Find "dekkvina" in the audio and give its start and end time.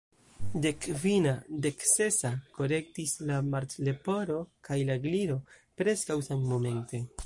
0.61-1.33